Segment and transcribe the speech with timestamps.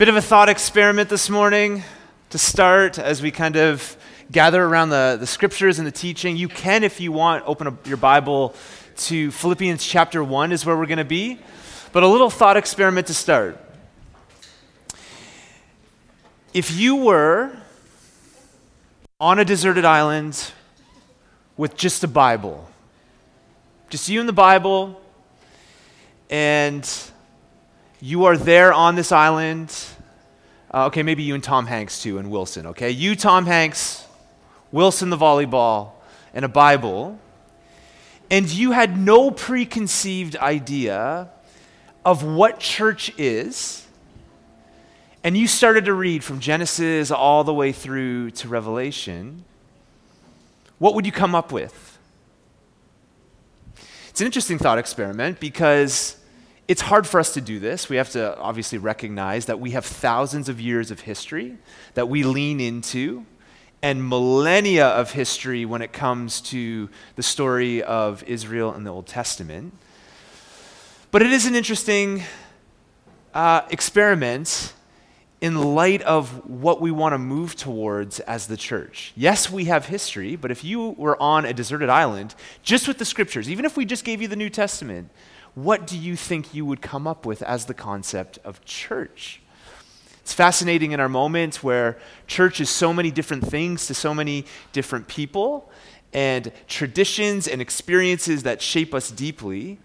[0.00, 1.82] Bit of a thought experiment this morning
[2.30, 3.98] to start as we kind of
[4.32, 6.38] gather around the, the scriptures and the teaching.
[6.38, 8.54] You can, if you want, open up your Bible
[8.96, 11.38] to Philippians chapter 1, is where we're going to be.
[11.92, 13.62] But a little thought experiment to start.
[16.54, 17.54] If you were
[19.20, 20.50] on a deserted island
[21.58, 22.70] with just a Bible,
[23.90, 24.98] just you and the Bible,
[26.30, 26.90] and
[28.00, 29.74] you are there on this island.
[30.72, 32.90] Uh, okay, maybe you and Tom Hanks too, and Wilson, okay?
[32.90, 34.06] You, Tom Hanks,
[34.72, 35.92] Wilson the volleyball,
[36.32, 37.18] and a Bible.
[38.30, 41.28] And you had no preconceived idea
[42.04, 43.86] of what church is.
[45.22, 49.44] And you started to read from Genesis all the way through to Revelation.
[50.78, 51.98] What would you come up with?
[54.08, 56.16] It's an interesting thought experiment because
[56.70, 57.88] it's hard for us to do this.
[57.88, 61.58] We have to obviously recognize that we have thousands of years of history
[61.94, 63.26] that we lean into
[63.82, 69.08] and millennia of history when it comes to the story of Israel in the Old
[69.08, 69.74] Testament.
[71.10, 72.22] But it is an interesting
[73.34, 74.72] uh, experiment
[75.40, 79.12] in light of what we want to move towards as the church.
[79.16, 83.04] Yes, we have history, but if you were on a deserted island, just with the
[83.04, 85.10] scriptures, even if we just gave you the New Testament,
[85.54, 89.40] what do you think you would come up with as the concept of church?
[90.20, 94.44] It's fascinating in our moment where church is so many different things to so many
[94.72, 95.70] different people
[96.12, 99.78] and traditions and experiences that shape us deeply.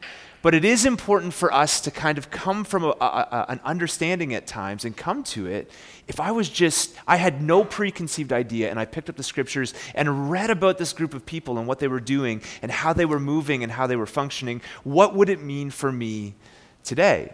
[0.45, 4.35] But it is important for us to kind of come from a, a, an understanding
[4.35, 5.71] at times and come to it.
[6.07, 9.73] If I was just, I had no preconceived idea and I picked up the scriptures
[9.95, 13.05] and read about this group of people and what they were doing and how they
[13.05, 16.35] were moving and how they were functioning, what would it mean for me
[16.83, 17.33] today?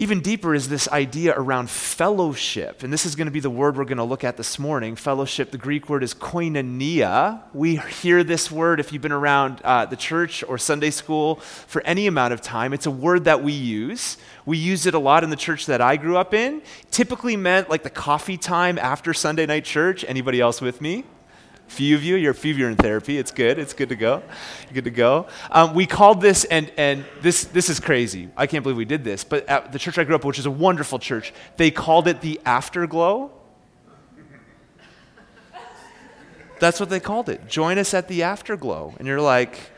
[0.00, 2.84] Even deeper is this idea around fellowship.
[2.84, 4.94] And this is going to be the word we're going to look at this morning.
[4.94, 7.42] Fellowship, the Greek word is koinonia.
[7.52, 11.82] We hear this word if you've been around uh, the church or Sunday school for
[11.82, 12.72] any amount of time.
[12.72, 14.18] It's a word that we use.
[14.46, 16.62] We use it a lot in the church that I grew up in.
[16.92, 20.04] Typically meant like the coffee time after Sunday night church.
[20.06, 21.02] Anybody else with me?
[21.68, 23.18] Few of you, you're a few of you in therapy.
[23.18, 23.58] It's good.
[23.58, 24.22] It's good to go.
[24.64, 25.26] You're good to go.
[25.50, 28.28] Um, we called this, and and this this is crazy.
[28.36, 29.22] I can't believe we did this.
[29.22, 32.20] But at the church I grew up, which is a wonderful church, they called it
[32.20, 33.30] the afterglow.
[36.58, 37.46] That's what they called it.
[37.46, 39.70] Join us at the afterglow, and you're like,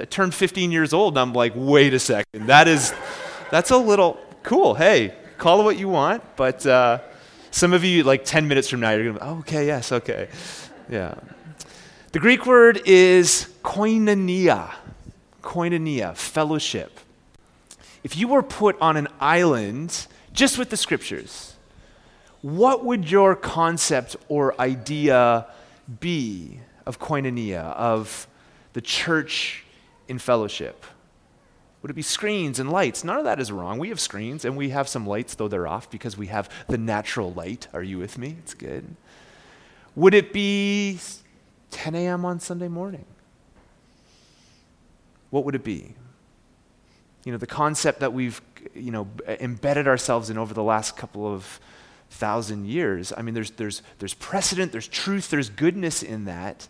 [0.00, 2.92] I turned 15 years old, and I'm like, wait a second, that is,
[3.52, 4.74] that's a little cool.
[4.74, 6.66] Hey, call it what you want, but.
[6.66, 6.98] Uh,
[7.56, 9.90] some of you, like 10 minutes from now, you're going to be, oh, okay, yes,
[9.90, 10.28] okay.
[10.88, 11.14] Yeah.
[12.12, 14.72] The Greek word is koinonia,
[15.42, 17.00] koinonia, fellowship.
[18.04, 21.56] If you were put on an island just with the scriptures,
[22.42, 25.46] what would your concept or idea
[26.00, 28.28] be of koinonia, of
[28.72, 29.64] the church
[30.06, 30.84] in fellowship?
[31.82, 33.04] Would it be screens and lights?
[33.04, 33.78] None of that is wrong.
[33.78, 36.78] We have screens and we have some lights, though they're off because we have the
[36.78, 37.68] natural light.
[37.72, 38.36] Are you with me?
[38.38, 38.96] It's good.
[39.96, 40.98] Would it be
[41.70, 42.24] 10 a.m.
[42.24, 43.06] on Sunday morning?
[45.30, 45.94] What would it be?
[47.24, 48.40] You know, the concept that we've,
[48.74, 51.58] you know, embedded ourselves in over the last couple of
[52.10, 53.12] thousand years.
[53.16, 56.68] I mean, there's, there's, there's precedent, there's truth, there's goodness in that.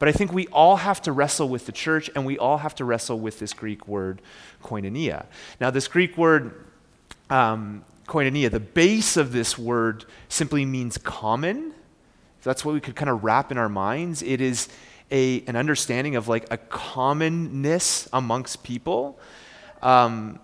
[0.00, 2.74] But I think we all have to wrestle with the church and we all have
[2.76, 4.20] to wrestle with this Greek word,
[4.62, 5.26] koinonia.
[5.60, 6.66] Now, this Greek word,
[7.30, 11.72] um, koinonia, the base of this word simply means common
[12.44, 14.22] that's what we could kind of wrap in our minds.
[14.22, 14.68] It is
[15.10, 19.18] a, an understanding of like a commonness amongst people.
[19.82, 20.38] Um,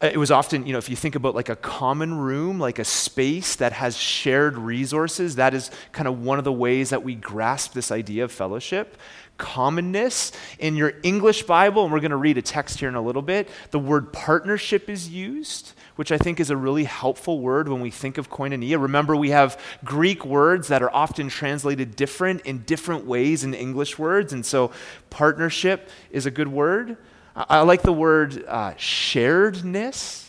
[0.00, 2.84] it was often, you know, if you think about like a common room, like a
[2.84, 7.16] space that has shared resources, that is kind of one of the ways that we
[7.16, 8.96] grasp this idea of fellowship.
[9.38, 10.32] Commonness.
[10.60, 13.22] In your English Bible, and we're going to read a text here in a little
[13.22, 17.80] bit, the word partnership is used which I think is a really helpful word when
[17.80, 18.80] we think of koinonia.
[18.80, 23.98] Remember, we have Greek words that are often translated different in different ways in English
[23.98, 24.70] words, and so
[25.10, 26.96] partnership is a good word.
[27.34, 30.28] I like the word uh, sharedness,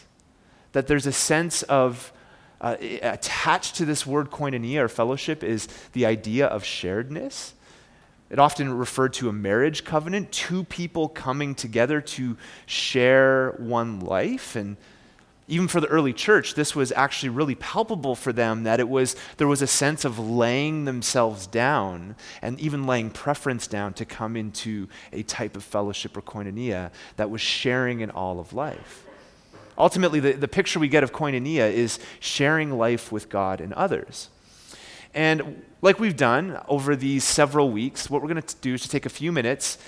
[0.71, 2.11] that there's a sense of
[2.61, 7.51] uh, attached to this word koinonia or fellowship is the idea of sharedness.
[8.31, 14.55] It often referred to a marriage covenant, two people coming together to share one life.
[14.55, 14.77] And
[15.49, 19.15] even for the early church, this was actually really palpable for them that it was,
[19.37, 24.35] there was a sense of laying themselves down and even laying preference down to come
[24.35, 29.05] into a type of fellowship or koinonia that was sharing in all of life.
[29.77, 34.29] ultimately, the, the picture we get of koinonia is sharing life with God and others.
[35.13, 38.89] And like we've done over these several weeks, what we're going to do is to
[38.89, 39.79] take a few minutes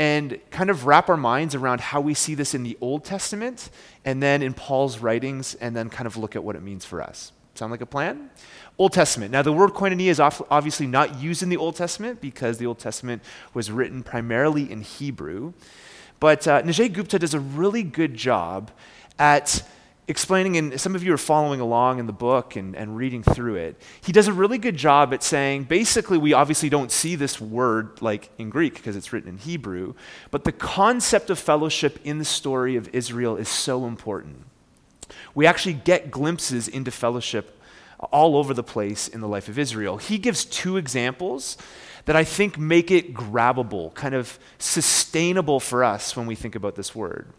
[0.00, 3.68] and kind of wrap our minds around how we see this in the Old Testament
[4.02, 7.02] and then in Paul's writings, and then kind of look at what it means for
[7.02, 7.32] us.
[7.54, 8.30] Sound like a plan?
[8.78, 9.30] Old Testament.
[9.30, 12.78] Now, the word koinonia is obviously not used in the Old Testament because the Old
[12.78, 15.52] Testament was written primarily in Hebrew.
[16.18, 18.70] But uh, Gupta does a really good job
[19.18, 19.62] at
[20.10, 23.54] explaining, and some of you are following along in the book and, and reading through
[23.54, 23.80] it.
[24.02, 28.02] He does a really good job at saying basically, we obviously don't see this word
[28.02, 29.94] like in Greek because it's written in Hebrew,
[30.30, 34.44] but the concept of fellowship in the story of Israel is so important.
[35.34, 37.56] We actually get glimpses into fellowship
[38.12, 39.98] all over the place in the life of Israel.
[39.98, 41.56] He gives two examples
[42.04, 46.74] that I think make it grabbable, kind of sustainable for us when we think about
[46.74, 47.32] this word.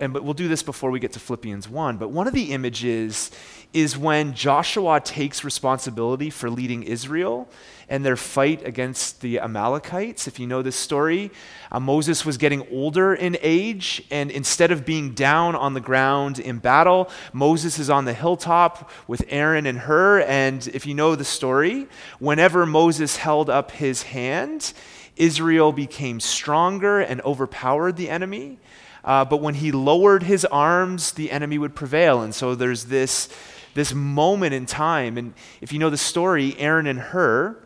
[0.00, 2.52] And but we'll do this before we get to Philippians 1, but one of the
[2.52, 3.30] images
[3.72, 7.48] is when Joshua takes responsibility for leading Israel
[7.88, 10.26] and their fight against the Amalekites.
[10.26, 11.30] If you know this story,
[11.70, 16.38] uh, Moses was getting older in age, and instead of being down on the ground
[16.38, 20.20] in battle, Moses is on the hilltop with Aaron and Hur.
[20.20, 21.86] And if you know the story,
[22.18, 24.72] whenever Moses held up his hand,
[25.16, 28.58] Israel became stronger and overpowered the enemy.
[29.04, 32.22] Uh, but when he lowered his arms, the enemy would prevail.
[32.22, 33.28] And so there's this
[33.74, 35.16] this moment in time.
[35.18, 37.56] And if you know the story, Aaron and Hur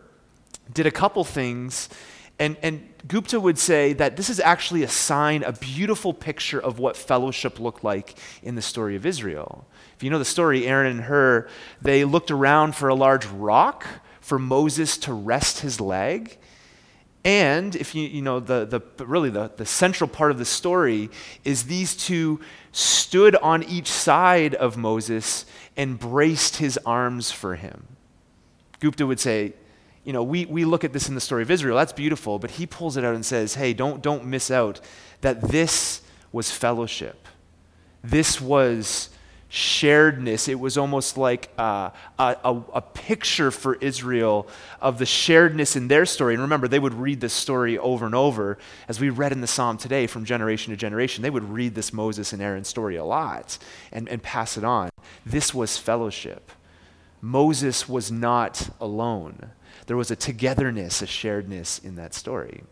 [0.72, 1.88] did a couple things.
[2.38, 6.78] And, and Gupta would say that this is actually a sign, a beautiful picture of
[6.78, 9.66] what fellowship looked like in the story of Israel.
[9.96, 11.48] If you know the story, Aaron and Hur,
[11.80, 13.86] they looked around for a large rock
[14.20, 16.36] for Moses to rest his leg.
[17.26, 21.11] And if you, you know, the, the, really the, the central part of the story
[21.43, 22.38] is these two
[22.70, 25.44] stood on each side of Moses
[25.76, 27.88] and braced his arms for him.
[28.78, 29.55] Gupta would say,
[30.05, 32.52] you know, we, we look at this in the story of Israel, that's beautiful, but
[32.52, 34.81] he pulls it out and says, hey, don't, don't miss out
[35.23, 37.26] that this was fellowship.
[38.05, 39.11] This was
[39.50, 40.48] sharedness.
[40.48, 44.48] It was almost like uh, a, a, a, picture for Israel
[44.81, 46.34] of the sharedness in their story.
[46.34, 48.58] And remember, they would read this story over and over.
[48.88, 51.93] As we read in the psalm today, from generation to generation, they would read this
[51.93, 53.58] Moses and Aaron story a lot
[53.93, 54.90] and, and pass it on.
[55.25, 56.50] This was fellowship.
[57.20, 59.50] Moses was not alone,
[59.87, 62.62] there was a togetherness, a sharedness in that story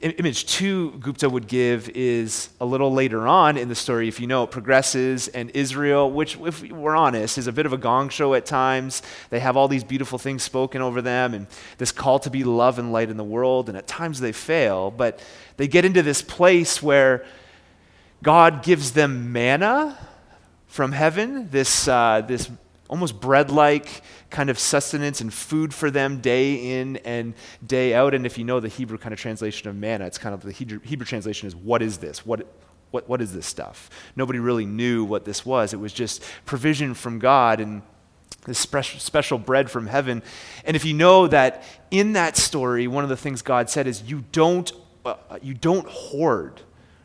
[0.00, 4.26] image two Gupta would give is a little later on in the story, if you
[4.26, 8.08] know, it progresses, and Israel, which, if we're honest, is a bit of a gong
[8.08, 9.02] show at times.
[9.30, 11.46] They have all these beautiful things spoken over them, and
[11.78, 14.90] this call to be love and light in the world, and at times they fail,
[14.90, 15.20] but
[15.56, 17.24] they get into this place where
[18.22, 19.98] God gives them manna
[20.66, 22.50] from heaven, this, uh, this
[22.94, 27.34] almost bread like kind of sustenance and food for them day in and
[27.66, 28.14] day out.
[28.14, 30.52] And if you know the Hebrew kind of translation of manna, it's kind of the
[30.52, 32.24] Hebrew, Hebrew translation is what is this?
[32.24, 32.46] What,
[32.92, 33.90] what, what is this stuff?
[34.14, 35.72] Nobody really knew what this was.
[35.72, 37.82] It was just provision from God and
[38.46, 40.22] this special, bread from heaven.
[40.64, 44.02] And if you know that in that story, one of the things God said is,
[44.02, 44.70] you don't,
[45.04, 46.60] uh, you don't hoard,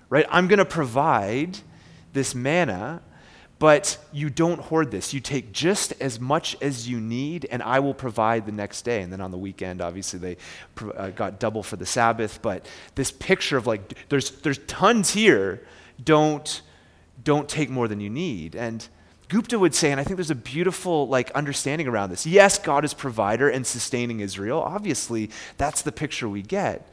[0.07, 0.27] right?
[0.29, 1.57] I'm going to provide
[2.13, 3.01] this manna
[3.59, 5.13] but you don't hoard this.
[5.13, 9.01] You take just as much as you need, and I will provide the next day.
[9.01, 10.37] And then on the weekend, obviously, they
[10.95, 12.41] uh, got double for the Sabbath.
[12.41, 15.61] But this picture of like, there's, there's tons here.
[16.01, 16.61] Don't,
[17.21, 18.55] don't take more than you need.
[18.55, 18.87] And
[19.27, 22.25] Gupta would say, and I think there's a beautiful like understanding around this.
[22.25, 24.61] Yes, God is provider and sustaining Israel.
[24.61, 26.89] Obviously, that's the picture we get.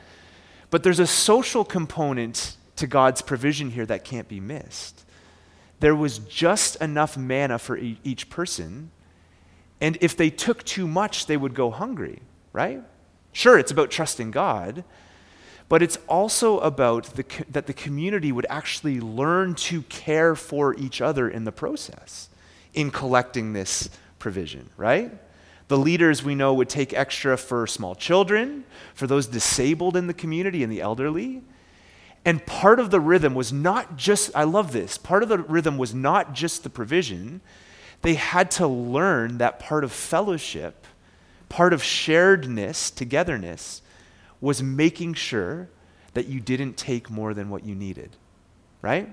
[0.70, 5.05] But there's a social component to God's provision here that can't be missed
[5.80, 8.90] there was just enough manna for e- each person.
[9.80, 12.82] And if they took too much, they would go hungry, right?
[13.32, 14.84] Sure, it's about trusting God,
[15.68, 21.00] but it's also about the, that the community would actually learn to care for each
[21.00, 22.30] other in the process
[22.72, 25.10] in collecting this provision, right?
[25.68, 28.64] The leaders we know would take extra for small children,
[28.94, 31.42] for those disabled in the community and the elderly.
[32.26, 35.78] And part of the rhythm was not just, I love this, part of the rhythm
[35.78, 37.40] was not just the provision.
[38.02, 40.88] They had to learn that part of fellowship,
[41.48, 43.80] part of sharedness, togetherness,
[44.40, 45.68] was making sure
[46.14, 48.10] that you didn't take more than what you needed,
[48.82, 49.08] right?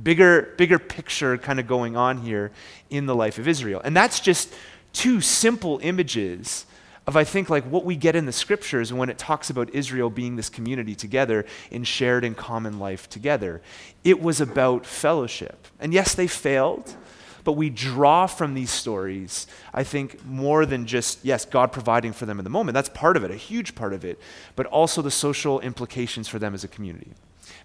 [0.00, 2.52] Bigger, bigger picture kind of going on here
[2.90, 3.80] in the life of Israel.
[3.82, 4.52] And that's just
[4.92, 6.66] two simple images
[7.06, 10.10] of I think like what we get in the scriptures when it talks about Israel
[10.10, 13.62] being this community together in shared and common life together.
[14.04, 15.66] It was about fellowship.
[15.80, 16.94] And yes, they failed,
[17.42, 22.26] but we draw from these stories, I think, more than just, yes, God providing for
[22.26, 22.74] them in the moment.
[22.74, 24.18] That's part of it, a huge part of it,
[24.56, 27.12] but also the social implications for them as a community.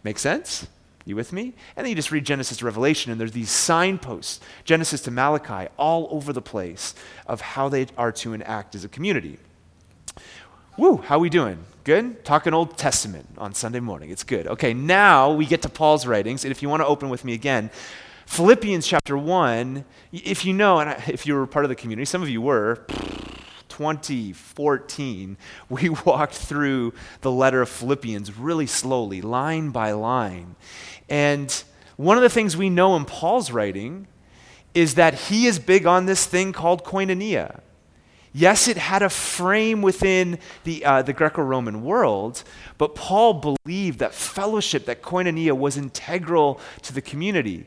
[0.04, 0.68] Make sense?
[1.06, 1.54] You with me?
[1.76, 5.70] And then you just read Genesis to Revelation, and there's these signposts, Genesis to Malachi,
[5.78, 6.96] all over the place
[7.28, 9.38] of how they are to enact as a community.
[10.78, 11.60] Woo, how we doing?
[11.84, 12.26] Good?
[12.26, 14.10] Talking Old Testament on Sunday morning.
[14.10, 14.48] It's good.
[14.48, 17.34] Okay, now we get to Paul's writings, and if you want to open with me
[17.34, 17.70] again,
[18.26, 22.24] Philippians chapter 1, if you know, and if you were part of the community, some
[22.24, 22.84] of you were,
[23.70, 25.38] 2014,
[25.70, 30.56] we walked through the letter of Philippians really slowly, line by line.
[31.10, 31.64] And
[31.98, 34.08] one of the things we know in Paul's writing
[34.74, 37.62] is that he is big on this thing called koinonia.
[38.34, 42.44] Yes, it had a frame within the, uh, the Greco Roman world,
[42.78, 47.66] but Paul believed that fellowship, that koinonia, was integral to the community.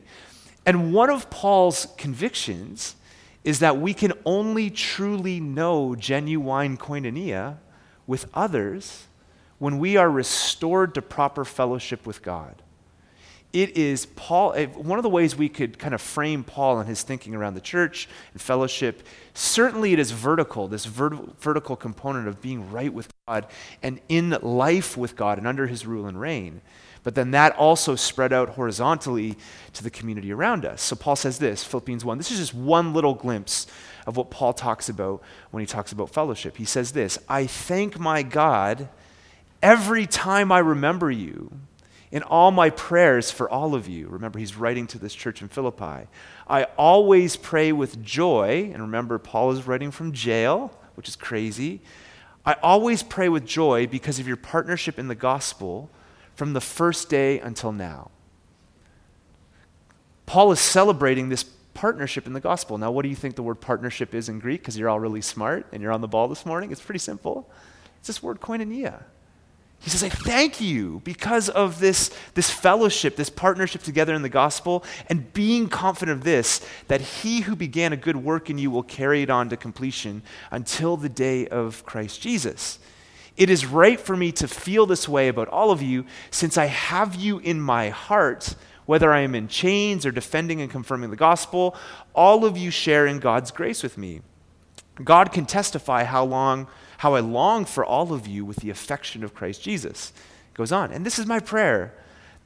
[0.67, 2.95] And one of Paul's convictions
[3.43, 7.57] is that we can only truly know genuine koinonia
[8.05, 9.07] with others
[9.57, 12.61] when we are restored to proper fellowship with God
[13.51, 16.87] it is Paul, eh, one of the ways we could kind of frame Paul and
[16.87, 19.01] his thinking around the church and fellowship,
[19.33, 23.47] certainly it is vertical, this vert- vertical component of being right with God
[23.81, 26.61] and in life with God and under his rule and reign.
[27.03, 29.37] But then that also spread out horizontally
[29.73, 30.81] to the community around us.
[30.81, 32.17] So Paul says this, Philippians 1.
[32.17, 33.65] This is just one little glimpse
[34.05, 36.57] of what Paul talks about when he talks about fellowship.
[36.57, 38.89] He says this I thank my God
[39.63, 41.51] every time I remember you
[42.11, 44.07] in all my prayers for all of you.
[44.07, 46.07] Remember, he's writing to this church in Philippi.
[46.47, 51.81] I always pray with joy, and remember, Paul is writing from jail, which is crazy.
[52.45, 55.89] I always pray with joy because of your partnership in the gospel
[56.35, 58.09] from the first day until now.
[60.25, 62.77] Paul is celebrating this partnership in the gospel.
[62.77, 64.61] Now, what do you think the word partnership is in Greek?
[64.61, 66.71] Because you're all really smart and you're on the ball this morning.
[66.71, 67.49] It's pretty simple.
[67.99, 69.03] It's this word koinonia.
[69.81, 74.29] He says, I thank you because of this, this fellowship, this partnership together in the
[74.29, 78.69] gospel, and being confident of this, that he who began a good work in you
[78.69, 80.21] will carry it on to completion
[80.51, 82.79] until the day of Christ Jesus.
[83.37, 86.65] It is right for me to feel this way about all of you, since I
[86.65, 88.55] have you in my heart,
[88.85, 91.73] whether I am in chains or defending and confirming the gospel,
[92.13, 94.21] all of you share in God's grace with me.
[95.01, 96.67] God can testify how long
[96.99, 100.11] how I long for all of you with the affection of Christ Jesus.
[100.51, 100.91] It goes on.
[100.91, 101.93] And this is my prayer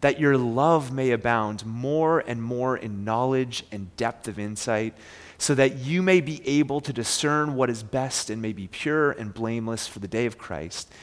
[0.01, 4.95] that your love may abound more and more in knowledge and depth of insight,
[5.39, 9.09] so that you may be able to discern what is best and may be pure
[9.13, 10.93] and blameless for the day of Christ,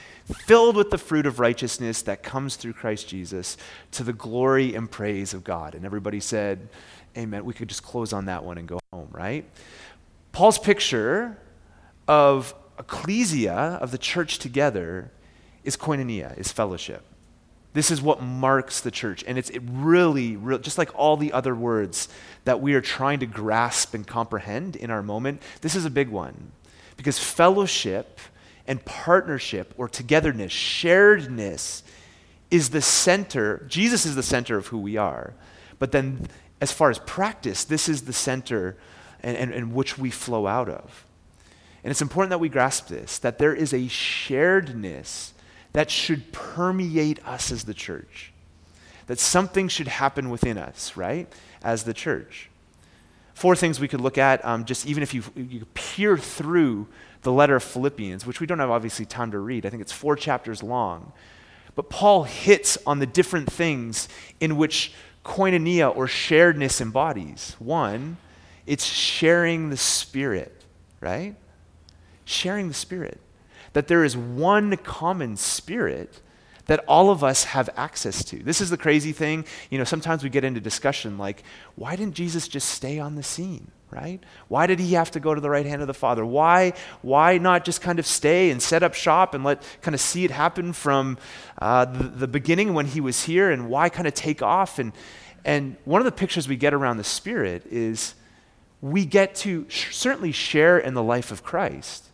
[0.46, 3.56] filled with the fruit of righteousness that comes through Christ Jesus,
[3.90, 5.74] to the glory and praise of God.
[5.74, 6.68] And everybody said,
[7.18, 7.44] Amen.
[7.44, 9.44] We could just close on that one and go home, right?
[10.30, 11.36] Paul's picture
[12.06, 15.12] of ecclesia of the church together
[15.62, 17.04] is koinonia, is fellowship.
[17.72, 19.22] This is what marks the church.
[19.26, 22.08] And it's it really, really, just like all the other words
[22.44, 26.08] that we are trying to grasp and comprehend in our moment, this is a big
[26.08, 26.50] one.
[26.96, 28.18] Because fellowship
[28.66, 31.82] and partnership or togetherness, sharedness,
[32.50, 33.64] is the center.
[33.68, 35.34] Jesus is the center of who we are.
[35.78, 36.26] But then,
[36.60, 38.76] as far as practice, this is the center
[39.22, 41.06] and, and, and which we flow out of.
[41.82, 45.32] And it's important that we grasp this that there is a sharedness
[45.72, 48.32] that should permeate us as the church.
[49.06, 51.32] That something should happen within us, right,
[51.62, 52.48] as the church.
[53.34, 56.86] Four things we could look at, um, just even if you, you peer through
[57.22, 59.66] the letter of Philippians, which we don't have obviously time to read.
[59.66, 61.12] I think it's four chapters long.
[61.74, 64.08] But Paul hits on the different things
[64.40, 64.92] in which
[65.24, 67.56] koinonia or sharedness embodies.
[67.58, 68.16] One,
[68.66, 70.62] it's sharing the Spirit,
[71.00, 71.34] right?
[72.24, 73.20] Sharing the Spirit.
[73.72, 76.20] That there is one common Spirit
[76.66, 78.42] that all of us have access to.
[78.42, 79.44] This is the crazy thing.
[79.70, 81.42] You know, sometimes we get into discussion like,
[81.74, 83.72] why didn't Jesus just stay on the scene?
[83.90, 84.22] right?
[84.48, 86.24] Why did he have to go to the right hand of the Father?
[86.24, 90.00] Why, why not just kind of stay and set up shop and let kind of
[90.00, 91.18] see it happen from
[91.60, 93.50] uh, the, the beginning when he was here?
[93.50, 94.78] And why kind of take off?
[94.78, 94.92] And,
[95.44, 98.14] and one of the pictures we get around the Spirit is
[98.80, 102.09] we get to sh- certainly share in the life of Christ.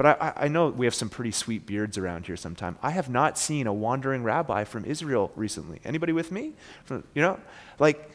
[0.00, 2.78] But I, I, know we have some pretty sweet beards around here sometime.
[2.82, 5.78] I have not seen a wandering rabbi from Israel recently.
[5.84, 6.54] Anybody with me?
[6.86, 7.38] From, you know,
[7.78, 8.10] like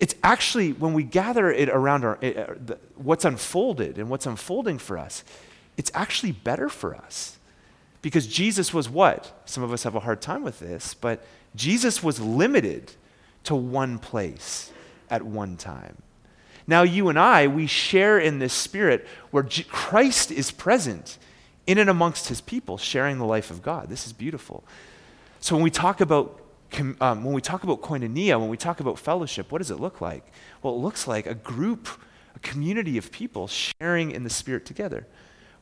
[0.00, 4.24] it's actually when we gather it around our, it, uh, the, what's unfolded and what's
[4.24, 5.22] unfolding for us,
[5.76, 7.38] it's actually better for us.
[8.00, 9.42] Because Jesus was what?
[9.44, 11.22] Some of us have a hard time with this, but
[11.54, 12.92] Jesus was limited
[13.44, 14.72] to one place
[15.10, 15.98] at one time.
[16.68, 21.16] Now, you and I, we share in this spirit where Christ is present
[21.66, 23.88] in and amongst his people, sharing the life of God.
[23.88, 24.62] This is beautiful.
[25.40, 26.44] So, when we talk about
[27.00, 30.02] um, when we talk about koinonia, when we talk about fellowship, what does it look
[30.02, 30.30] like?
[30.62, 31.88] Well, it looks like a group,
[32.36, 35.06] a community of people sharing in the Spirit together.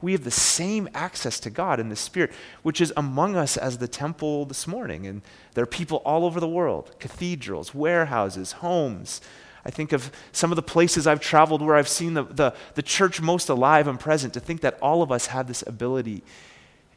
[0.03, 2.33] We have the same access to God in the Spirit,
[2.65, 5.07] which is among us as the temple this morning.
[5.07, 5.23] And
[5.55, 9.21] there are people all over the world cathedrals, warehouses, homes.
[9.67, 12.83] I think of some of the places I've traveled where I've seen the, the, the
[12.83, 16.23] church most alive and present, to think that all of us have this ability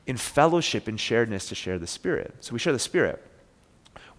[0.08, 2.36] in fellowship and sharedness to share the Spirit.
[2.40, 3.26] So we share the Spirit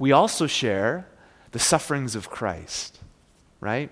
[0.00, 1.06] we also share
[1.52, 2.98] the sufferings of Christ,
[3.60, 3.90] right?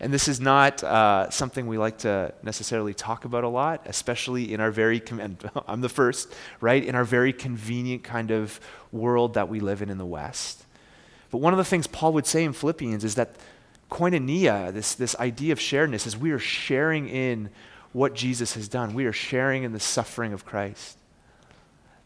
[0.00, 4.54] And this is not uh, something we like to necessarily talk about a lot, especially
[4.54, 5.36] in our very, com-
[5.68, 6.82] I'm the first, right?
[6.82, 8.58] In our very convenient kind of
[8.92, 10.64] world that we live in in the West.
[11.30, 13.36] But one of the things Paul would say in Philippians is that
[13.90, 17.50] koinonia, this, this idea of sharedness, is we are sharing in
[17.92, 18.94] what Jesus has done.
[18.94, 20.96] We are sharing in the suffering of Christ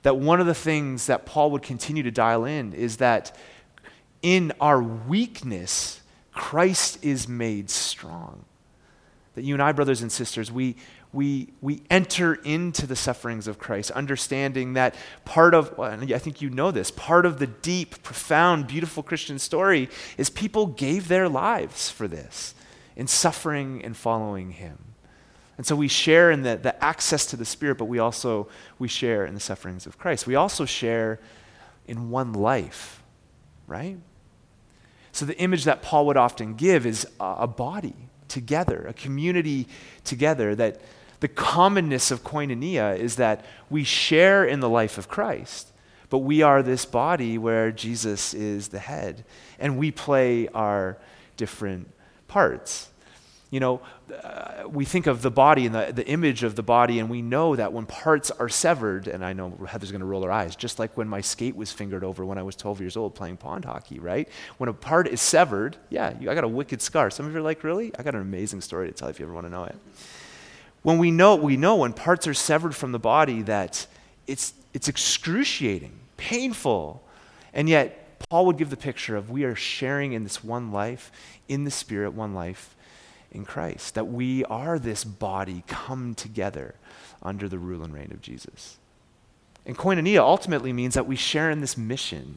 [0.05, 3.37] that one of the things that Paul would continue to dial in is that
[4.23, 6.01] in our weakness,
[6.33, 8.45] Christ is made strong.
[9.35, 10.77] That you and I, brothers and sisters, we,
[11.15, 14.95] we, we enter into the sufferings of Christ, understanding that
[15.25, 19.39] part of, well, I think you know this, part of the deep, profound, beautiful Christian
[19.39, 22.55] story is people gave their lives for this
[22.97, 24.79] in suffering and following Him.
[25.57, 28.89] And so we share in the, the access to the Spirit, but we also we
[28.89, 30.27] share in the sufferings of Christ.
[30.27, 31.21] We also share
[31.87, 33.03] in one life,
[33.69, 33.99] right?
[35.13, 37.95] So the image that Paul would often give is a, a body
[38.27, 39.69] together, a community
[40.03, 40.81] together, that
[41.21, 45.73] the commonness of koinonia is that we share in the life of Christ,
[46.11, 49.25] but we are this body where Jesus is the head,
[49.59, 50.99] and we play our
[51.37, 51.91] different
[52.29, 52.89] parts
[53.55, 53.81] you know,
[54.25, 57.23] uh, we think of the body and the, the image of the body, and we
[57.23, 60.57] know that when parts are severed, and I know Heather's going to roll her eyes,
[60.57, 63.37] just like when my skate was fingered over when I was 12 years old playing
[63.37, 64.29] pond hockey, right?
[64.59, 67.11] When a part is severed, yeah, you, I got a wicked scar.
[67.11, 67.93] Some of you are like, really?
[67.97, 69.77] I got an amazing story to tell if you ever want to know it.
[70.85, 73.87] When we know, we know when parts are severed from the body that
[74.27, 77.03] it's, it's excruciating, painful,
[77.55, 81.11] and yet Paul would give the picture of we are sharing in this one life,
[81.49, 82.77] in the Spirit, one life
[83.33, 86.75] in Christ, that we are this body come together
[87.23, 88.77] under the rule and reign of Jesus.
[89.65, 92.37] And koinonia ultimately means that we share in this mission,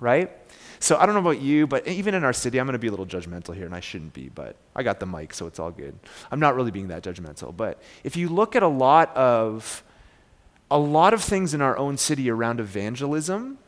[0.00, 0.30] right?
[0.78, 2.88] So I don't know about you, but even in our city, I'm going to be
[2.88, 5.58] a little judgmental here, and I shouldn't be, but I got the mic, so it's
[5.58, 5.96] all good.
[6.30, 9.84] I'm not really being that judgmental, but if you look at a lot of
[10.70, 13.58] a lot of things in our own city around evangelism,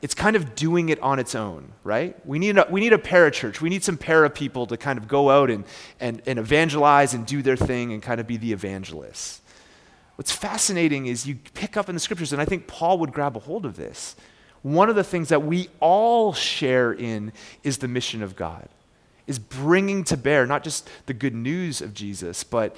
[0.00, 2.16] it's kind of doing it on its own, right?
[2.26, 3.60] We need a, we need a parachurch.
[3.60, 5.64] We need some para people to kind of go out and,
[6.00, 9.42] and, and evangelize and do their thing and kind of be the evangelists.
[10.16, 13.36] What's fascinating is you pick up in the scriptures, and I think Paul would grab
[13.36, 14.16] a hold of this.
[14.62, 18.68] One of the things that we all share in is the mission of God,
[19.26, 22.76] is bringing to bear not just the good news of Jesus, but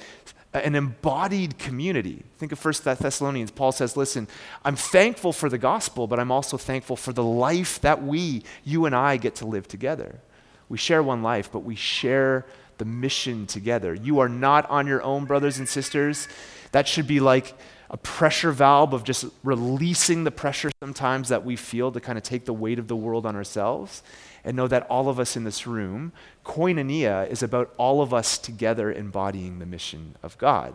[0.54, 2.22] an embodied community.
[2.38, 3.50] Think of 1 Thessalonians.
[3.50, 4.28] Paul says, Listen,
[4.64, 8.86] I'm thankful for the gospel, but I'm also thankful for the life that we, you
[8.86, 10.20] and I, get to live together.
[10.68, 12.46] We share one life, but we share
[12.78, 13.94] the mission together.
[13.94, 16.28] You are not on your own, brothers and sisters.
[16.72, 17.54] That should be like
[17.90, 22.24] a pressure valve of just releasing the pressure sometimes that we feel to kind of
[22.24, 24.02] take the weight of the world on ourselves
[24.44, 26.12] and know that all of us in this room,
[26.44, 30.74] koinonia is about all of us together embodying the mission of God.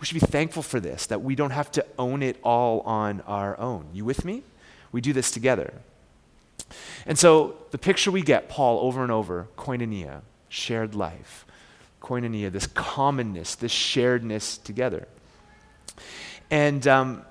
[0.00, 3.20] We should be thankful for this, that we don't have to own it all on
[3.22, 3.86] our own.
[3.92, 4.42] You with me?
[4.92, 5.74] We do this together.
[7.06, 11.44] And so the picture we get, Paul over and over, koinonia, shared life.
[12.00, 15.08] Koinonia, this commonness, this sharedness together.
[16.50, 17.22] And, um,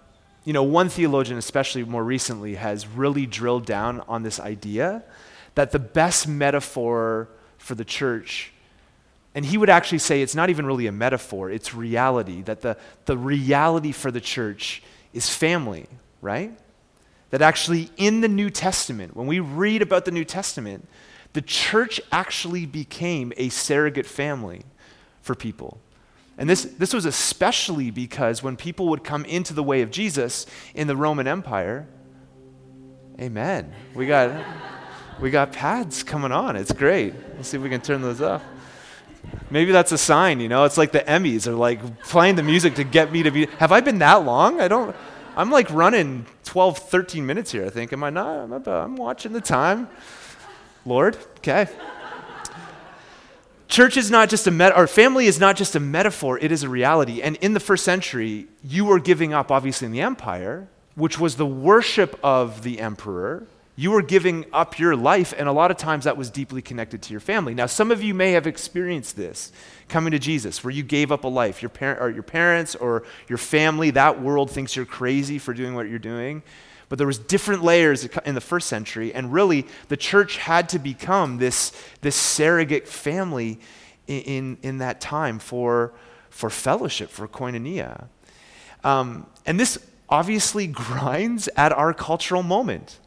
[0.44, 5.04] you know, one theologian, especially more recently, has really drilled down on this idea
[5.56, 7.28] that the best metaphor
[7.58, 8.54] for the church,
[9.34, 12.78] and he would actually say it's not even really a metaphor, it's reality, that the,
[13.06, 15.88] the reality for the church is family,
[16.22, 16.58] right?
[17.32, 20.88] That actually in the New Testament, when we read about the New Testament,
[21.34, 24.62] the church actually became a surrogate family
[25.22, 25.80] for people.
[26.38, 30.46] And this, this was especially because when people would come into the way of Jesus
[30.76, 31.88] in the Roman Empire,
[33.20, 33.74] amen.
[33.96, 34.44] We got.
[35.20, 36.56] We got pads coming on.
[36.56, 37.14] It's great.
[37.36, 38.44] Let's see if we can turn those off.
[39.50, 40.64] Maybe that's a sign, you know?
[40.66, 43.48] It's like the Emmys are like playing the music to get me to be.
[43.58, 44.62] Have I been that long?
[44.62, 44.96] I don't.
[45.36, 47.94] I'm like running 12, 13 minutes here, I think.
[47.94, 48.28] Am I not?
[48.28, 49.90] I'm, about, I'm watching the time.
[50.86, 51.68] Lord, okay.
[53.68, 56.64] Church is not just a met, or family is not just a metaphor, it is
[56.64, 57.22] a reality.
[57.22, 61.36] And in the first century, you were giving up, obviously, in the empire, which was
[61.36, 63.46] the worship of the emperor.
[63.76, 67.02] You were giving up your life, and a lot of times that was deeply connected
[67.04, 67.54] to your family.
[67.54, 69.52] Now, some of you may have experienced this
[69.90, 71.62] coming to Jesus, where you gave up a life.
[71.62, 75.76] Your, par- or your parents or your family, that world thinks you're crazy for doing
[75.76, 76.42] what you're doing.
[76.90, 80.80] But there was different layers in the first century, and really the church had to
[80.80, 83.60] become this, this surrogate family
[84.08, 85.92] in, in, in that time for,
[86.30, 88.08] for fellowship, for koinonia.
[88.84, 93.00] Um, and this obviously grinds at our cultural moment.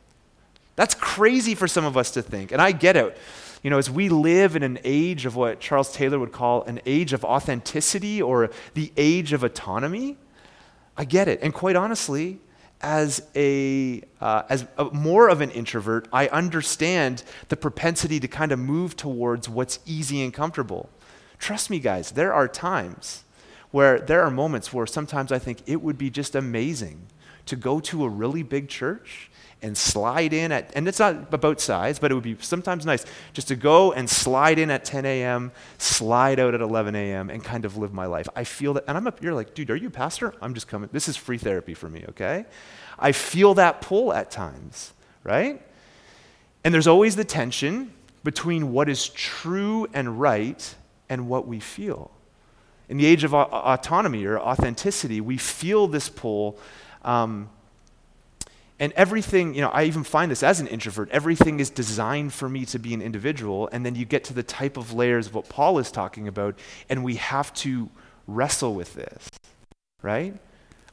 [0.76, 3.16] That's crazy for some of us to think, and I get it.
[3.62, 6.80] You know, as we live in an age of what Charles Taylor would call an
[6.86, 10.16] age of authenticity or the age of autonomy,
[10.96, 11.40] I get it.
[11.42, 12.40] And quite honestly,
[12.80, 18.52] as a uh, as a, more of an introvert, I understand the propensity to kind
[18.52, 20.88] of move towards what's easy and comfortable.
[21.38, 23.24] Trust me, guys, there are times
[23.70, 27.06] where there are moments where sometimes I think it would be just amazing
[27.46, 29.30] to go to a really big church
[29.62, 33.04] and slide in at, and it's not about size, but it would be sometimes nice
[33.32, 37.44] just to go and slide in at 10 a.m., slide out at 11 a.m., and
[37.44, 38.28] kind of live my life.
[38.34, 40.34] I feel that, and I'm up, you're like, dude, are you a pastor?
[40.40, 40.88] I'm just coming.
[40.92, 42.46] This is free therapy for me, okay?
[42.98, 44.92] I feel that pull at times,
[45.24, 45.60] right?
[46.64, 47.92] And there's always the tension
[48.24, 50.74] between what is true and right
[51.08, 52.10] and what we feel.
[52.88, 56.58] In the age of autonomy or authenticity, we feel this pull.
[57.02, 57.48] Um,
[58.80, 62.48] and everything, you know, I even find this as an introvert, everything is designed for
[62.48, 63.68] me to be an individual.
[63.70, 66.58] And then you get to the type of layers of what Paul is talking about,
[66.88, 67.90] and we have to
[68.26, 69.28] wrestle with this,
[70.00, 70.34] right?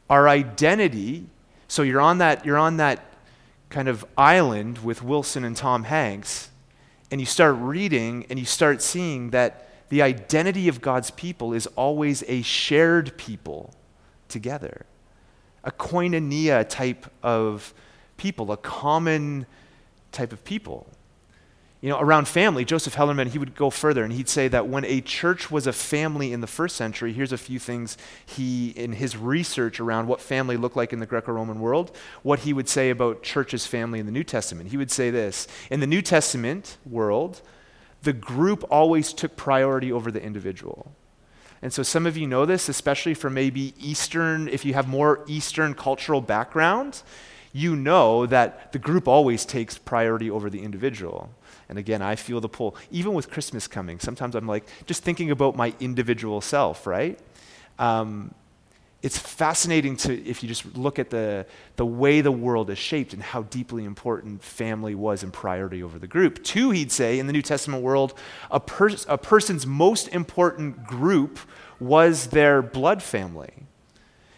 [0.10, 1.28] Our identity,
[1.70, 3.06] so you're on that, you're on that
[3.70, 6.50] kind of island with Wilson and Tom Hanks,
[7.10, 11.68] and you start reading and you start seeing that the identity of God's people is
[11.78, 13.74] always a shared people
[14.28, 14.86] together
[15.64, 17.74] a koinonia type of
[18.18, 19.46] people, a common
[20.12, 20.88] type of people.
[21.80, 24.84] You know, around family, Joseph Hellerman, he would go further and he'd say that when
[24.86, 28.94] a church was a family in the first century, here's a few things he, in
[28.94, 32.68] his research around what family looked like in the Greco Roman world, what he would
[32.68, 34.72] say about church's family in the New Testament.
[34.72, 37.42] He would say this In the New Testament world,
[38.02, 40.92] the group always took priority over the individual.
[41.62, 45.24] And so some of you know this, especially from maybe Eastern, if you have more
[45.28, 47.02] Eastern cultural background,
[47.54, 51.30] you know that the group always takes priority over the individual.
[51.70, 52.76] And again, I feel the pull.
[52.92, 57.20] Even with Christmas coming, sometimes I'm like just thinking about my individual self, right?
[57.80, 58.34] Um,
[59.04, 63.14] it's fascinating to if you just look at the, the way the world is shaped
[63.14, 66.44] and how deeply important family was and priority over the group.
[66.44, 68.16] Two, he'd say, in the New Testament world,
[68.50, 71.40] a, pers- a person's most important group
[71.80, 73.54] was their blood family.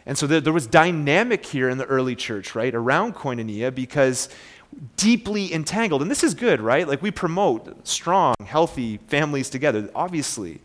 [0.05, 4.27] And so there, there was dynamic here in the early church, right, around koinonia because
[4.97, 6.01] deeply entangled.
[6.01, 6.87] And this is good, right?
[6.87, 10.59] Like we promote strong, healthy families together, obviously.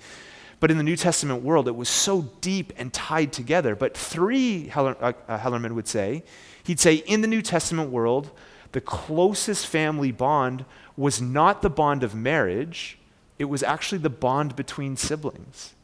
[0.65, 3.77] But in the New Testament world, it was so deep and tied together.
[3.77, 6.25] But three, Heller, uh, uh, Hellerman would say,
[6.63, 8.31] he'd say, in the New Testament world,
[8.73, 10.65] the closest family bond
[10.97, 12.99] was not the bond of marriage,
[13.39, 15.75] it was actually the bond between siblings.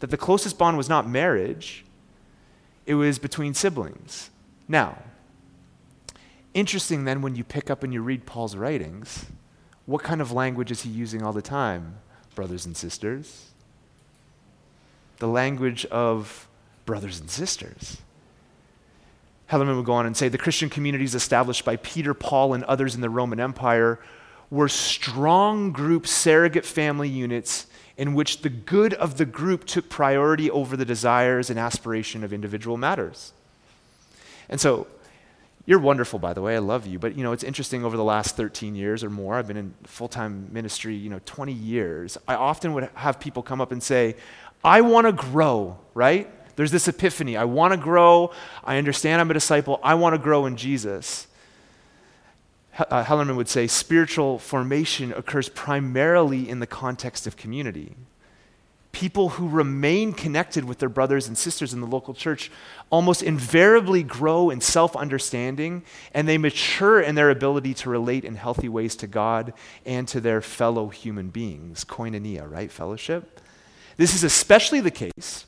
[0.00, 1.86] That the closest bond was not marriage,
[2.84, 4.28] it was between siblings.
[4.68, 4.98] Now,
[6.52, 9.24] interesting then when you pick up and you read Paul's writings,
[9.86, 11.96] what kind of language is he using all the time?
[12.36, 13.46] Brothers and sisters.
[15.18, 16.46] The language of
[16.84, 17.98] brothers and sisters.
[19.50, 22.94] Hellerman would go on and say the Christian communities established by Peter, Paul, and others
[22.94, 23.98] in the Roman Empire
[24.50, 30.50] were strong group surrogate family units in which the good of the group took priority
[30.50, 33.32] over the desires and aspiration of individual matters.
[34.48, 34.86] And so
[35.66, 36.54] you're wonderful, by the way.
[36.54, 37.00] I love you.
[37.00, 39.74] But, you know, it's interesting over the last 13 years or more, I've been in
[39.82, 42.16] full time ministry, you know, 20 years.
[42.28, 44.14] I often would have people come up and say,
[44.64, 46.30] I want to grow, right?
[46.54, 47.36] There's this epiphany.
[47.36, 48.32] I want to grow.
[48.64, 49.80] I understand I'm a disciple.
[49.82, 51.26] I want to grow in Jesus.
[52.78, 57.96] Uh, Hellerman would say spiritual formation occurs primarily in the context of community.
[58.96, 62.50] People who remain connected with their brothers and sisters in the local church
[62.88, 65.82] almost invariably grow in self understanding
[66.14, 69.52] and they mature in their ability to relate in healthy ways to God
[69.84, 71.84] and to their fellow human beings.
[71.84, 72.72] Koinonia, right?
[72.72, 73.38] Fellowship.
[73.98, 75.44] This is especially the case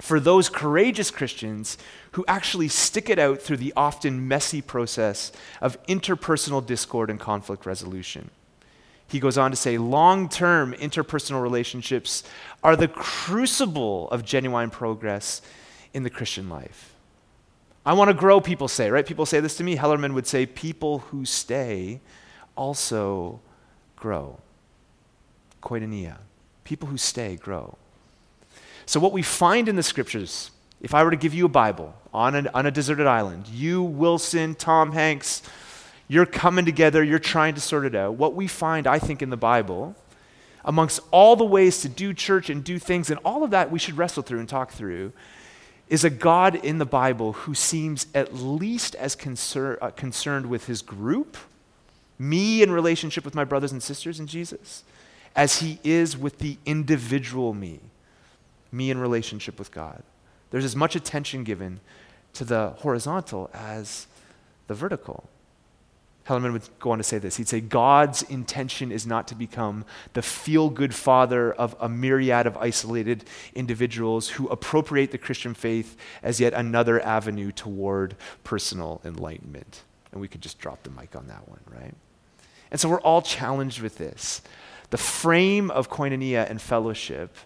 [0.00, 1.76] for those courageous Christians
[2.12, 5.30] who actually stick it out through the often messy process
[5.60, 8.30] of interpersonal discord and conflict resolution.
[9.12, 12.24] He goes on to say long term interpersonal relationships
[12.64, 15.42] are the crucible of genuine progress
[15.92, 16.94] in the Christian life.
[17.84, 19.04] I want to grow, people say, right?
[19.04, 19.76] People say this to me.
[19.76, 22.00] Hellerman would say, people who stay
[22.56, 23.40] also
[23.96, 24.38] grow.
[25.62, 26.16] Koinonia.
[26.64, 27.76] People who stay grow.
[28.86, 31.94] So, what we find in the scriptures, if I were to give you a Bible
[32.14, 35.42] on, an, on a deserted island, you, Wilson, Tom Hanks,
[36.08, 38.14] you're coming together, you're trying to sort it out.
[38.14, 39.94] What we find, I think, in the Bible,
[40.64, 43.78] amongst all the ways to do church and do things, and all of that we
[43.78, 45.12] should wrestle through and talk through,
[45.88, 50.66] is a God in the Bible who seems at least as concern, uh, concerned with
[50.66, 51.36] his group,
[52.18, 54.84] me in relationship with my brothers and sisters in Jesus,
[55.34, 57.80] as he is with the individual me,
[58.70, 60.02] me in relationship with God.
[60.50, 61.80] There's as much attention given
[62.34, 64.06] to the horizontal as
[64.66, 65.28] the vertical.
[66.32, 67.36] Hellerman would go on to say this.
[67.36, 72.46] He'd say, God's intention is not to become the feel good father of a myriad
[72.46, 79.82] of isolated individuals who appropriate the Christian faith as yet another avenue toward personal enlightenment.
[80.10, 81.94] And we could just drop the mic on that one, right?
[82.70, 84.42] And so we're all challenged with this.
[84.90, 87.36] The frame of koinonia and fellowship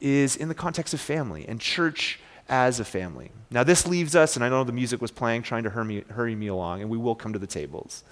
[0.00, 2.18] is in the context of family and church
[2.50, 3.30] as a family.
[3.50, 6.04] Now, this leaves us, and I know the music was playing, trying to hurry me,
[6.10, 8.04] hurry me along, and we will come to the tables.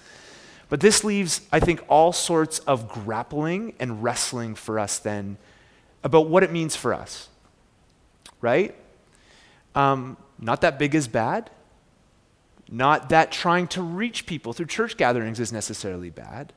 [0.69, 5.37] But this leaves, I think, all sorts of grappling and wrestling for us then
[6.03, 7.27] about what it means for us.
[8.41, 8.75] Right?
[9.75, 11.49] Um, not that big is bad.
[12.71, 16.53] Not that trying to reach people through church gatherings is necessarily bad.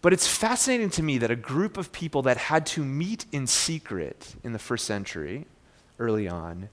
[0.00, 3.46] But it's fascinating to me that a group of people that had to meet in
[3.46, 5.46] secret in the first century,
[5.98, 6.68] early on,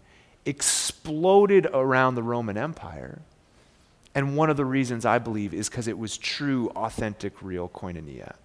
[0.46, 3.22] exploded around the Roman Empire.
[4.14, 8.36] And one of the reasons I believe is because it was true, authentic, real koinonia.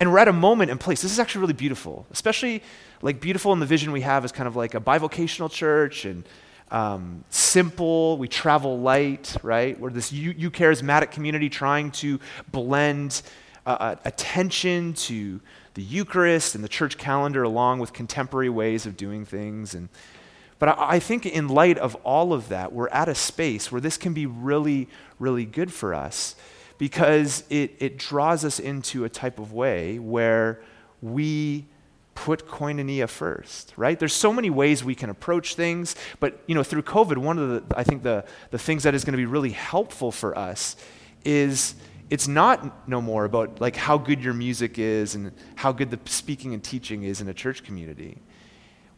[0.00, 1.02] And we're at a moment and place.
[1.02, 2.62] This is actually really beautiful, especially
[3.02, 6.24] like beautiful in the vision we have as kind of like a bivocational church and
[6.70, 8.16] um, simple.
[8.16, 9.78] We travel light, right?
[9.78, 12.18] We're this Eucharismatic community trying to
[12.50, 13.20] blend
[13.66, 15.40] uh, uh, attention to
[15.74, 19.74] the Eucharist and the church calendar along with contemporary ways of doing things.
[19.74, 19.88] And
[20.58, 23.80] but I, I think in light of all of that, we're at a space where
[23.80, 26.36] this can be really, really good for us
[26.78, 30.62] because it, it draws us into a type of way where
[31.02, 31.66] we
[32.14, 36.62] put koinonia first right there's so many ways we can approach things but you know
[36.62, 39.24] through covid one of the i think the, the things that is going to be
[39.24, 40.76] really helpful for us
[41.24, 41.76] is
[42.10, 45.98] it's not no more about like how good your music is and how good the
[46.04, 48.18] speaking and teaching is in a church community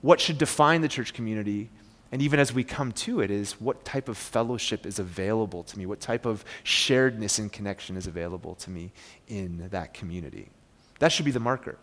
[0.03, 1.71] what should define the church community,
[2.11, 5.79] and even as we come to it, is what type of fellowship is available to
[5.79, 5.87] me?
[5.87, 8.93] What type of sharedness and connection is available to me
[9.29, 10.51] in that community?
[10.99, 11.79] That should be the marker.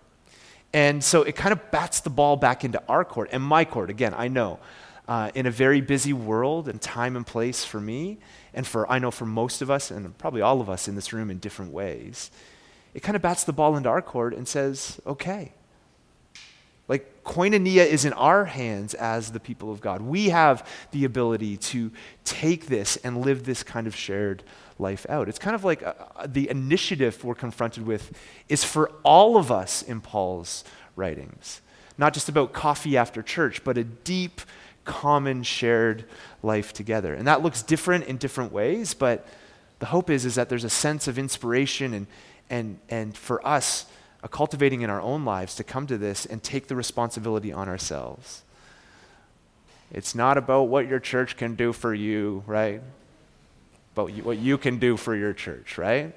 [0.71, 3.89] And so it kind of bats the ball back into our court and my court.
[3.89, 4.59] Again, I know
[5.09, 8.19] uh, in a very busy world and time and place for me,
[8.53, 11.11] and for I know for most of us, and probably all of us in this
[11.11, 12.29] room in different ways,
[12.93, 15.53] it kind of bats the ball into our court and says, okay,
[16.87, 20.03] like koinonia is in our hands as the people of God.
[20.03, 21.91] We have the ability to
[22.23, 24.43] take this and live this kind of shared
[24.77, 25.27] life out.
[25.27, 28.15] It's kind of like uh, uh, the initiative we're confronted with
[28.47, 30.63] is for all of us in Paul's
[30.95, 31.61] writings.
[31.97, 34.41] Not just about coffee after church, but a deep,
[34.89, 36.05] common, shared
[36.41, 37.13] life together.
[37.13, 39.27] And that looks different in different ways, but
[39.77, 42.07] the hope is, is that there's a sense of inspiration and,
[42.49, 43.85] and, and for us,
[44.23, 47.69] a cultivating in our own lives to come to this and take the responsibility on
[47.69, 48.43] ourselves.
[49.91, 52.81] It's not about what your church can do for you, right?
[53.95, 56.13] But what you can do for your church, right?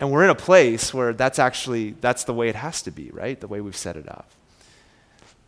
[0.00, 3.10] And we're in a place where that's actually that's the way it has to be,
[3.10, 3.40] right?
[3.40, 4.30] The way we've set it up.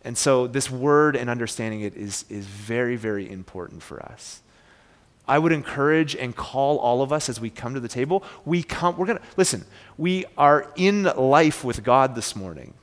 [0.05, 4.43] And so this word and understanding it is, is very, very important for us.
[5.27, 8.23] I would encourage and call all of us as we come to the table.
[8.45, 9.65] We come, we're going to, listen,
[9.97, 12.75] we are in life with God this morning,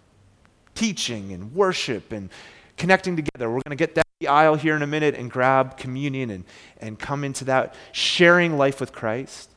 [0.73, 2.31] teaching and worship and
[2.77, 3.47] connecting together.
[3.47, 6.45] We're going to get down the aisle here in a minute and grab communion and,
[6.79, 9.51] and come into that, sharing life with Christ.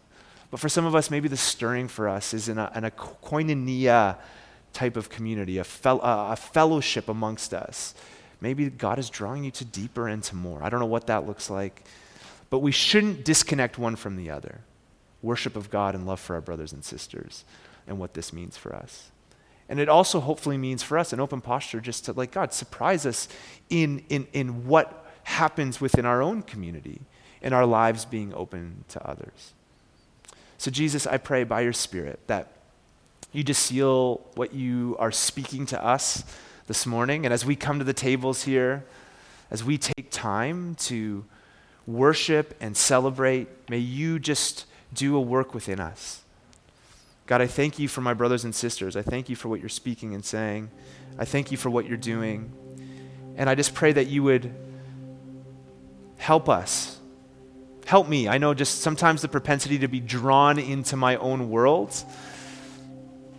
[0.50, 2.90] But for some of us, maybe the stirring for us is in a, in a
[2.90, 4.18] koinonia
[4.74, 7.94] type of community, a, fel- uh, a fellowship amongst us.
[8.40, 10.62] Maybe God is drawing you to deeper and to more.
[10.62, 11.84] I don't know what that looks like,
[12.50, 14.60] but we shouldn't disconnect one from the other
[15.22, 17.44] worship of God and love for our brothers and sisters
[17.86, 19.10] and what this means for us.
[19.68, 23.06] And it also hopefully means for us an open posture just to like God surprise
[23.06, 23.28] us
[23.70, 27.00] in, in, in what happens within our own community
[27.40, 29.54] and our lives being open to others.
[30.58, 32.52] So, Jesus, I pray by your Spirit that
[33.34, 36.22] you just seal what you are speaking to us
[36.68, 37.26] this morning.
[37.26, 38.84] And as we come to the tables here,
[39.50, 41.24] as we take time to
[41.84, 46.22] worship and celebrate, may you just do a work within us.
[47.26, 48.96] God, I thank you for my brothers and sisters.
[48.96, 50.70] I thank you for what you're speaking and saying.
[51.18, 52.52] I thank you for what you're doing.
[53.36, 54.54] And I just pray that you would
[56.18, 57.00] help us.
[57.84, 58.28] Help me.
[58.28, 62.04] I know just sometimes the propensity to be drawn into my own world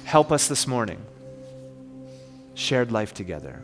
[0.06, 1.04] Help us this morning.
[2.54, 3.62] Shared life together.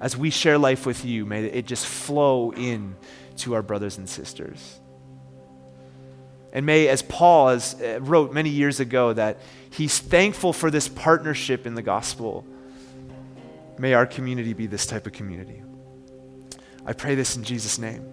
[0.00, 2.96] As we share life with you, may it just flow in
[3.36, 4.80] to our brothers and sisters.
[6.54, 9.38] And may, as Paul has, uh, wrote many years ago, that
[9.70, 12.44] he's thankful for this partnership in the gospel.
[13.78, 15.62] May our community be this type of community.
[16.86, 18.10] I pray this in Jesus' name.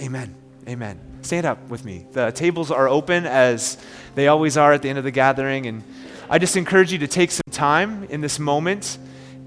[0.00, 0.43] Amen.
[0.66, 0.98] Amen.
[1.20, 2.06] Stand up with me.
[2.12, 3.76] The tables are open as
[4.14, 5.66] they always are at the end of the gathering.
[5.66, 5.82] And
[6.30, 8.98] I just encourage you to take some time in this moment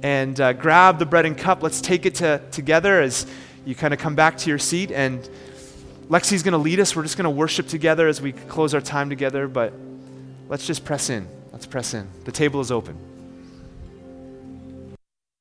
[0.04, 1.64] and uh, grab the bread and cup.
[1.64, 3.26] Let's take it to, together as
[3.66, 4.92] you kind of come back to your seat.
[4.92, 5.28] And
[6.08, 6.96] Lexi's going to lead us.
[6.96, 9.48] We're just going to worship together as we close our time together.
[9.48, 9.74] But
[10.50, 11.28] let's just press in.
[11.52, 12.08] Let's press in.
[12.26, 12.96] The table is open.